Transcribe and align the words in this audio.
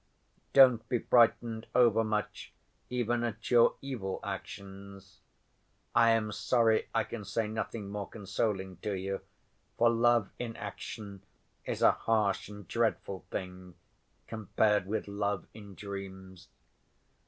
Don't 0.53 0.89
be 0.89 0.97
frightened 0.97 1.67
overmuch 1.75 2.51
even 2.89 3.23
at 3.23 3.51
your 3.51 3.75
evil 3.83 4.19
actions. 4.23 5.19
I 5.93 6.09
am 6.09 6.31
sorry 6.31 6.87
I 6.91 7.03
can 7.03 7.23
say 7.23 7.47
nothing 7.47 7.91
more 7.91 8.09
consoling 8.09 8.77
to 8.77 8.93
you, 8.97 9.21
for 9.77 9.91
love 9.91 10.31
in 10.39 10.55
action 10.55 11.21
is 11.65 11.83
a 11.83 11.91
harsh 11.91 12.49
and 12.49 12.67
dreadful 12.67 13.25
thing 13.29 13.75
compared 14.25 14.87
with 14.87 15.07
love 15.07 15.45
in 15.53 15.75
dreams. 15.75 16.47